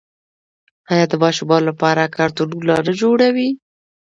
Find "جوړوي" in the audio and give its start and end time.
3.01-3.49